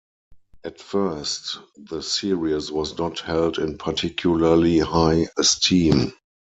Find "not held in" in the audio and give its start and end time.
2.97-3.77